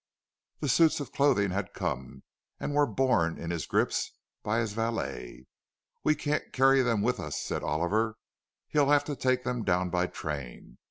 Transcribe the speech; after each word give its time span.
The 0.61 0.67
suits 0.67 0.99
of 0.99 1.11
clothing 1.11 1.51
had 1.51 1.75
come, 1.75 2.23
and 2.59 2.73
were 2.73 2.87
borne 2.87 3.37
in 3.37 3.51
his 3.51 3.67
grips 3.67 4.11
by 4.41 4.57
his 4.57 4.73
valet. 4.73 5.45
"We 6.03 6.15
can't 6.15 6.51
carry 6.51 6.81
them 6.81 7.03
with 7.03 7.19
us," 7.19 7.37
said 7.39 7.61
Oliver. 7.61 8.17
"He'll 8.69 8.89
have 8.89 9.03
to 9.03 9.15
take 9.15 9.43
them 9.43 9.63
down 9.63 9.91
by 9.91 10.07
train." 10.07 10.79